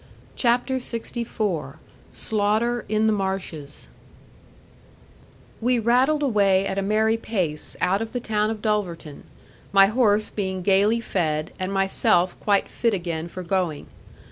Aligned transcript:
CHAPTER 0.35 0.77
LXIV 0.77 1.75
SLAUGHTER 2.11 2.85
IN 2.89 3.05
THE 3.05 3.13
MARSHES 3.13 3.87
We 5.61 5.77
rattled 5.77 6.23
away 6.23 6.65
at 6.65 6.79
a 6.79 6.81
merry 6.81 7.17
pace, 7.17 7.77
out 7.79 8.01
of 8.01 8.11
the 8.11 8.19
town 8.19 8.49
of 8.49 8.63
Dulverton; 8.63 9.25
my 9.71 9.85
horse 9.85 10.31
being 10.31 10.63
gaily 10.63 11.01
fed, 11.01 11.53
and 11.59 11.71
myself 11.71 12.35
quite 12.39 12.67
fit 12.67 12.95
again 12.95 13.27
for 13.27 13.43
going. 13.43 13.85